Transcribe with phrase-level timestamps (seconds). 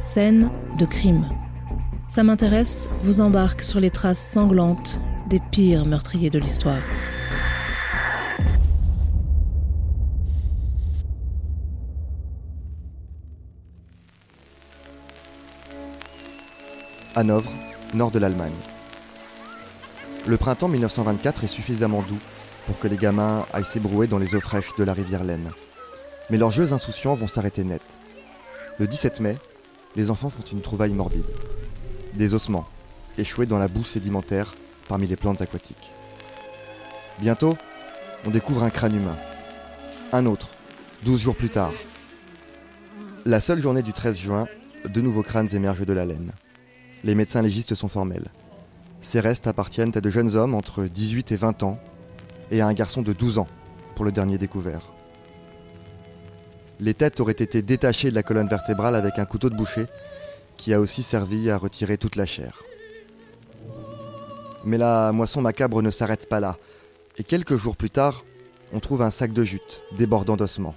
[0.00, 1.28] Scène de crime.
[2.08, 6.82] Ça m'intéresse vous embarque sur les traces sanglantes des pires meurtriers de l'histoire.
[17.14, 17.52] Hanovre,
[17.94, 18.50] nord de l'Allemagne.
[20.26, 22.18] Le printemps 1924 est suffisamment doux
[22.70, 25.50] pour que les gamins aillent s'ébrouer dans les eaux fraîches de la rivière Laine.
[26.30, 27.82] Mais leurs jeux insouciants vont s'arrêter net.
[28.78, 29.38] Le 17 mai,
[29.96, 31.24] les enfants font une trouvaille morbide.
[32.14, 32.68] Des ossements,
[33.18, 34.54] échoués dans la boue sédimentaire
[34.86, 35.90] parmi les plantes aquatiques.
[37.18, 37.56] Bientôt,
[38.24, 39.16] on découvre un crâne humain.
[40.12, 40.50] Un autre,
[41.02, 41.72] 12 jours plus tard.
[43.24, 44.46] La seule journée du 13 juin,
[44.84, 46.30] de nouveaux crânes émergent de la laine.
[47.02, 48.30] Les médecins légistes sont formels.
[49.00, 51.80] Ces restes appartiennent à de jeunes hommes entre 18 et 20 ans
[52.50, 53.48] et à un garçon de 12 ans
[53.94, 54.92] pour le dernier découvert.
[56.78, 59.86] Les têtes auraient été détachées de la colonne vertébrale avec un couteau de boucher
[60.56, 62.62] qui a aussi servi à retirer toute la chair.
[64.64, 66.56] Mais la moisson macabre ne s'arrête pas là,
[67.18, 68.24] et quelques jours plus tard,
[68.72, 70.74] on trouve un sac de jute débordant d'ossements.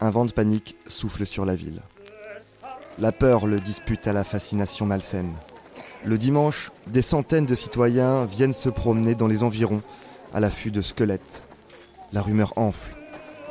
[0.00, 1.82] Un vent de panique souffle sur la ville.
[2.98, 5.34] La peur le dispute à la fascination malsaine.
[6.04, 9.82] Le dimanche, des centaines de citoyens viennent se promener dans les environs
[10.32, 11.44] à l'affût de squelettes.
[12.12, 12.94] La rumeur enfle.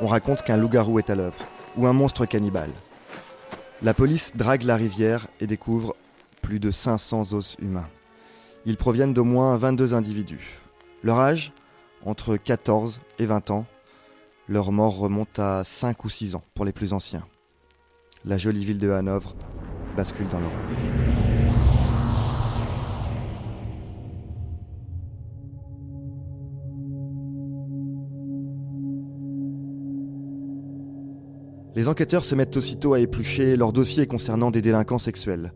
[0.00, 2.70] On raconte qu'un loup-garou est à l'œuvre, ou un monstre cannibale.
[3.82, 5.94] La police drague la rivière et découvre
[6.42, 7.88] plus de 500 os humains.
[8.64, 10.58] Ils proviennent d'au moins 22 individus.
[11.02, 11.52] Leur âge?
[12.04, 13.66] Entre 14 et 20 ans.
[14.48, 17.26] Leur mort remonte à 5 ou 6 ans pour les plus anciens.
[18.24, 19.34] La jolie ville de Hanovre
[19.96, 20.97] bascule dans l'horreur.
[31.76, 35.52] Les enquêteurs se mettent aussitôt à éplucher leurs dossiers concernant des délinquants sexuels.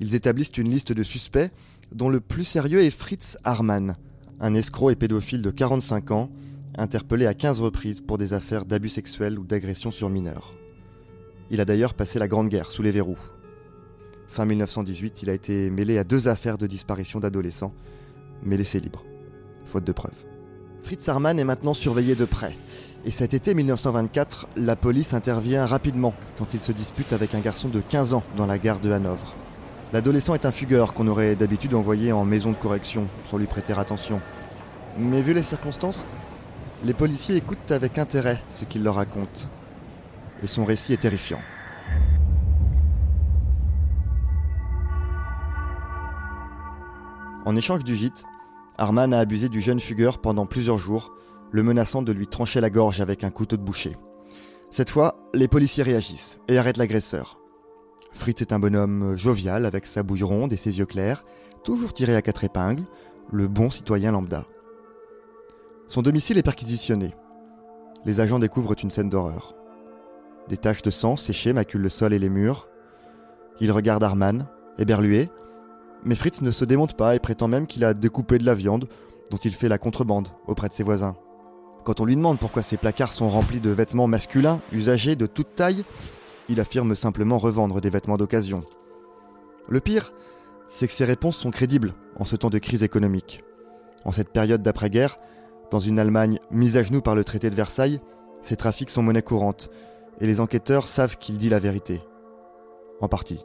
[0.00, 1.50] Ils établissent une liste de suspects
[1.92, 3.96] dont le plus sérieux est Fritz Harman,
[4.40, 6.30] un escroc et pédophile de 45 ans,
[6.76, 10.54] interpellé à 15 reprises pour des affaires d'abus sexuels ou d'agression sur mineurs.
[11.50, 13.18] Il a d'ailleurs passé la Grande Guerre sous les verrous.
[14.28, 17.74] Fin 1918, il a été mêlé à deux affaires de disparition d'adolescents,
[18.42, 19.04] mais laissé libre,
[19.66, 20.24] faute de preuves.
[20.82, 22.56] Fritz Harman est maintenant surveillé de près.
[23.06, 27.68] Et cet été 1924, la police intervient rapidement quand il se dispute avec un garçon
[27.68, 29.34] de 15 ans dans la gare de Hanovre.
[29.92, 33.74] L'adolescent est un fugueur qu'on aurait d'habitude envoyé en maison de correction sans lui prêter
[33.74, 34.22] attention.
[34.98, 36.06] Mais vu les circonstances,
[36.82, 39.50] les policiers écoutent avec intérêt ce qu'il leur raconte.
[40.42, 41.40] Et son récit est terrifiant.
[47.44, 48.24] En échange du gîte,
[48.78, 51.12] Arman a abusé du jeune fugueur pendant plusieurs jours
[51.54, 53.96] le menaçant de lui trancher la gorge avec un couteau de boucher.
[54.70, 57.38] Cette fois, les policiers réagissent et arrêtent l'agresseur.
[58.10, 61.24] Fritz est un bonhomme jovial avec sa bouille ronde et ses yeux clairs,
[61.62, 62.82] toujours tiré à quatre épingles,
[63.30, 64.42] le bon citoyen lambda.
[65.86, 67.14] Son domicile est perquisitionné.
[68.04, 69.54] Les agents découvrent une scène d'horreur.
[70.48, 72.66] Des taches de sang séchées maculent le sol et les murs.
[73.60, 75.30] Il regarde Arman, éberlué,
[76.04, 78.88] mais Fritz ne se démonte pas et prétend même qu'il a découpé de la viande
[79.30, 81.14] dont il fait la contrebande auprès de ses voisins.
[81.84, 85.54] Quand on lui demande pourquoi ses placards sont remplis de vêtements masculins, usagés de toute
[85.54, 85.84] taille,
[86.48, 88.62] il affirme simplement revendre des vêtements d'occasion.
[89.68, 90.12] Le pire,
[90.66, 93.44] c'est que ses réponses sont crédibles en ce temps de crise économique.
[94.04, 95.18] En cette période d'après-guerre,
[95.70, 98.00] dans une Allemagne mise à genoux par le traité de Versailles,
[98.40, 99.68] ces trafics sont monnaie courante,
[100.20, 102.02] et les enquêteurs savent qu'il dit la vérité.
[103.00, 103.44] En partie.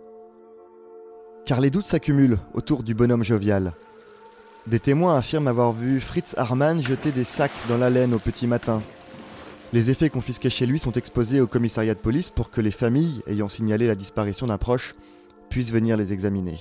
[1.46, 3.74] Car les doutes s'accumulent autour du bonhomme jovial,
[4.70, 8.46] des témoins affirment avoir vu Fritz Harman jeter des sacs dans la laine au petit
[8.46, 8.84] matin.
[9.74, 13.24] Les effets confisqués chez lui sont exposés au commissariat de police pour que les familles
[13.26, 14.96] ayant signalé la disparition d'un proche
[15.50, 16.60] puissent venir les examiner.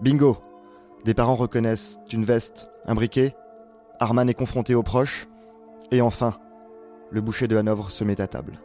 [0.00, 0.38] Bingo
[1.04, 3.36] Des parents reconnaissent une veste, un briquet,
[4.00, 5.28] Harman est confronté aux proches,
[5.92, 6.36] et enfin,
[7.10, 8.58] le boucher de Hanovre se met à table.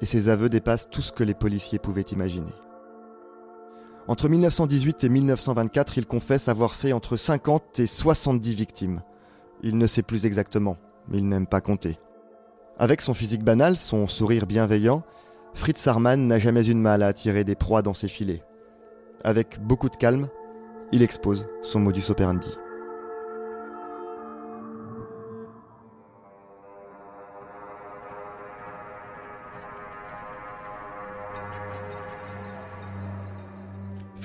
[0.00, 2.52] Et ses aveux dépassent tout ce que les policiers pouvaient imaginer.
[4.10, 9.02] Entre 1918 et 1924, il confesse avoir fait entre 50 et 70 victimes.
[9.62, 10.76] Il ne sait plus exactement,
[11.06, 11.96] mais il n'aime pas compter.
[12.76, 15.04] Avec son physique banal, son sourire bienveillant,
[15.54, 18.42] Fritz Harman n'a jamais eu de mal à attirer des proies dans ses filets.
[19.22, 20.26] Avec beaucoup de calme,
[20.90, 22.50] il expose son modus operandi.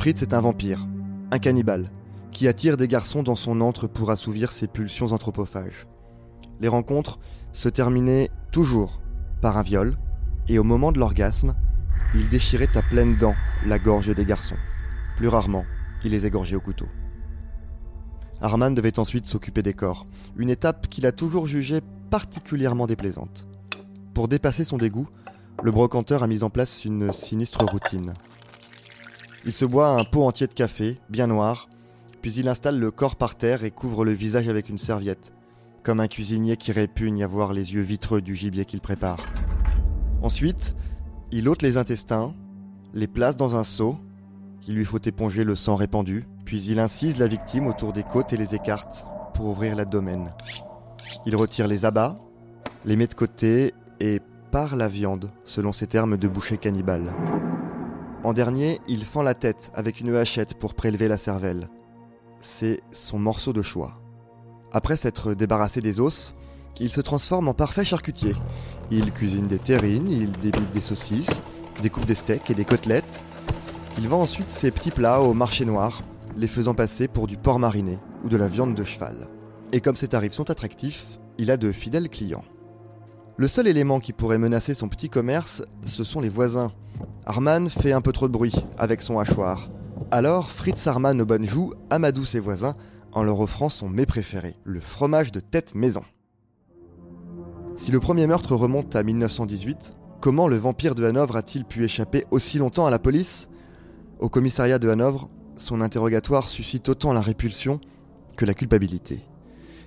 [0.05, 0.85] Fritz est un vampire,
[1.31, 1.89] un cannibale,
[2.29, 5.87] qui attire des garçons dans son antre pour assouvir ses pulsions anthropophages.
[6.59, 7.17] Les rencontres
[7.53, 9.01] se terminaient toujours
[9.41, 9.97] par un viol,
[10.47, 11.55] et au moment de l'orgasme,
[12.13, 13.33] il déchirait à pleines dents
[13.65, 14.59] la gorge des garçons.
[15.17, 15.65] Plus rarement,
[16.03, 16.85] il les égorgeait au couteau.
[18.41, 20.05] Arman devait ensuite s'occuper des corps,
[20.37, 21.81] une étape qu'il a toujours jugée
[22.11, 23.47] particulièrement déplaisante.
[24.13, 25.07] Pour dépasser son dégoût,
[25.63, 28.13] le brocanteur a mis en place une sinistre routine.
[29.47, 31.69] Il se boit un pot entier de café, bien noir,
[32.21, 35.33] puis il installe le corps par terre et couvre le visage avec une serviette,
[35.83, 39.23] comme un cuisinier qui répugne à voir les yeux vitreux du gibier qu'il prépare.
[40.23, 40.75] Ensuite,
[41.31, 42.33] il ôte les intestins,
[42.95, 43.99] les place dans un seau,
[44.67, 48.33] il lui faut éponger le sang répandu, puis il incise la victime autour des côtes
[48.33, 49.05] et les écarte
[49.35, 50.33] pour ouvrir l'abdomen.
[51.27, 52.15] Il retire les abats,
[52.83, 57.13] les met de côté et part la viande, selon ses termes de boucher cannibale.
[58.25, 61.69] En dernier, il fend la tête avec une hachette pour prélever la cervelle.
[62.39, 63.93] C'est son morceau de choix.
[64.71, 66.33] Après s'être débarrassé des os,
[66.79, 68.33] il se transforme en parfait charcutier.
[68.89, 71.43] Il cuisine des terrines, il débite des saucisses,
[71.83, 73.21] découpe des steaks et des côtelettes.
[73.99, 76.01] Il vend ensuite ses petits plats au marché noir,
[76.35, 79.27] les faisant passer pour du porc mariné ou de la viande de cheval.
[79.71, 82.43] Et comme ses tarifs sont attractifs, il a de fidèles clients.
[83.37, 86.71] Le seul élément qui pourrait menacer son petit commerce, ce sont les voisins.
[87.25, 89.69] Arman fait un peu trop de bruit avec son hachoir.
[90.09, 92.75] Alors Fritz Arman aux bonnes joues amadoue ses voisins
[93.11, 96.03] en leur offrant son mets préféré, le fromage de tête maison.
[97.75, 102.25] Si le premier meurtre remonte à 1918, comment le vampire de Hanovre a-t-il pu échapper
[102.31, 103.49] aussi longtemps à la police?
[104.19, 107.81] Au commissariat de Hanovre, son interrogatoire suscite autant la répulsion
[108.37, 109.25] que la culpabilité.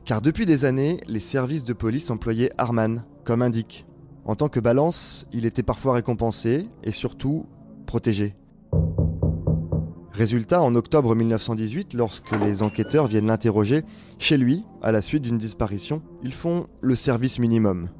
[0.05, 3.85] Car depuis des années, les services de police employaient Arman, comme indique.
[4.25, 7.45] En tant que balance, il était parfois récompensé et surtout
[7.85, 8.35] protégé.
[10.11, 13.83] Résultat, en octobre 1918, lorsque les enquêteurs viennent l'interroger,
[14.19, 17.91] chez lui, à la suite d'une disparition, ils font le service minimum.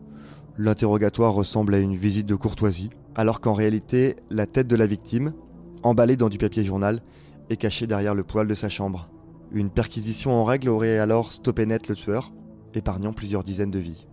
[0.57, 5.35] L'interrogatoire ressemble à une visite de courtoisie, alors qu'en réalité, la tête de la victime,
[5.83, 7.03] emballée dans du papier journal,
[7.51, 9.11] est cachée derrière le poêle de sa chambre.
[9.53, 12.33] Une perquisition en règle aurait alors stoppé net le tueur,
[12.73, 14.08] épargnant plusieurs dizaines de vies.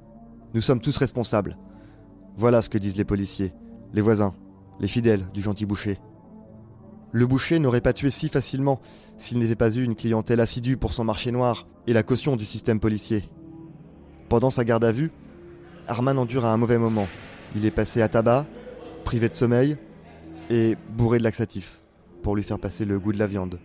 [0.55, 1.57] Nous sommes tous responsables.
[2.37, 3.53] Voilà ce que disent les policiers,
[3.91, 4.33] les voisins,
[4.79, 5.99] les fidèles du gentil boucher.
[7.11, 8.79] Le boucher n'aurait pas tué si facilement
[9.17, 12.45] s'il n'était pas eu une clientèle assidue pour son marché noir et la caution du
[12.45, 13.29] système policier.
[14.29, 15.11] Pendant sa garde à vue,
[15.89, 17.07] Arman endure un mauvais moment.
[17.57, 18.45] Il est passé à tabac,
[19.03, 19.75] privé de sommeil
[20.49, 21.81] et bourré de laxatifs
[22.23, 23.59] pour lui faire passer le goût de la viande.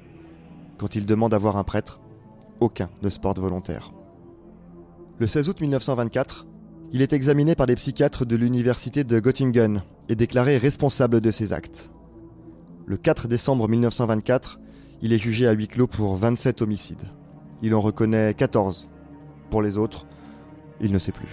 [0.76, 2.00] Quand il demande à voir un prêtre,
[2.58, 3.92] aucun ne se porte volontaire.
[5.19, 6.46] Le 16 août 1924,
[6.92, 11.52] il est examiné par des psychiatres de l'université de Göttingen et déclaré responsable de ses
[11.52, 11.90] actes.
[12.87, 14.58] Le 4 décembre 1924,
[15.00, 17.04] il est jugé à huis clos pour 27 homicides.
[17.62, 18.88] Il en reconnaît 14.
[19.50, 20.06] Pour les autres,
[20.81, 21.28] il ne sait plus.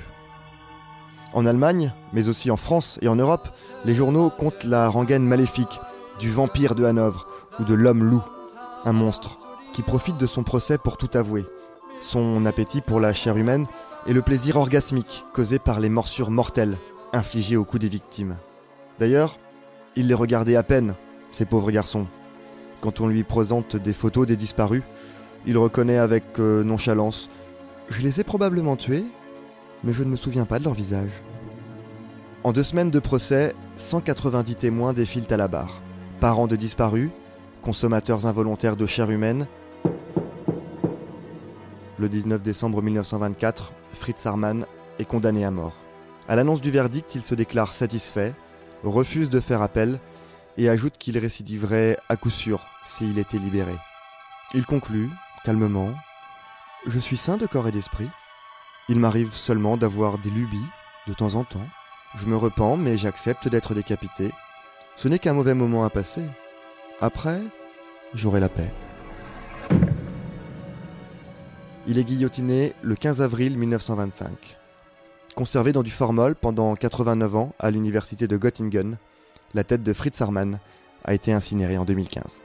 [1.33, 3.49] En Allemagne, mais aussi en France et en Europe,
[3.83, 5.79] les journaux comptent la rengaine maléfique
[6.19, 7.27] du vampire de Hanovre
[7.59, 8.23] ou de l'homme loup,
[8.85, 9.39] un monstre
[9.73, 11.45] qui profite de son procès pour tout avouer,
[11.99, 13.65] son appétit pour la chair humaine
[14.05, 16.77] et le plaisir orgasmique causé par les morsures mortelles
[17.13, 18.37] infligées au cou des victimes.
[18.99, 19.37] D'ailleurs,
[19.95, 20.95] il les regardait à peine,
[21.31, 22.07] ces pauvres garçons.
[22.81, 24.83] Quand on lui présente des photos des disparus,
[25.45, 27.29] il reconnaît avec euh, nonchalance
[27.89, 29.05] Je les ai probablement tués,
[29.83, 31.23] mais je ne me souviens pas de leur visage.
[32.43, 35.81] En deux semaines de procès, 190 témoins défilent à la barre
[36.19, 37.09] parents de disparus,
[37.61, 39.47] consommateurs involontaires de chair humaine.
[41.99, 44.67] Le 19 décembre 1924, Fritz Harman
[44.99, 45.73] est condamné à mort.
[46.27, 48.35] À l'annonce du verdict, il se déclare satisfait,
[48.83, 49.99] refuse de faire appel
[50.57, 53.73] et ajoute qu'il récidiverait à coup sûr s'il était libéré.
[54.53, 55.09] Il conclut,
[55.43, 55.89] calmement,
[56.85, 58.09] Je suis sain de corps et d'esprit.
[58.89, 60.67] Il m'arrive seulement d'avoir des lubies
[61.07, 61.67] de temps en temps.
[62.15, 64.31] Je me repens, mais j'accepte d'être décapité.
[64.95, 66.23] Ce n'est qu'un mauvais moment à passer.
[67.01, 67.41] Après,
[68.13, 68.71] j'aurai la paix.
[71.89, 74.57] Il est guillotiné le 15 avril 1925.
[75.35, 78.97] Conservé dans du formol pendant 89 ans à l'université de Göttingen,
[79.53, 80.59] la tête de Fritz Harman
[81.05, 82.41] a été incinérée en 2015.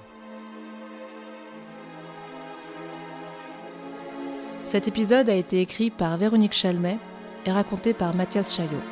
[4.65, 6.99] Cet épisode a été écrit par Véronique Chalmet
[7.45, 8.92] et raconté par Mathias Chaillot.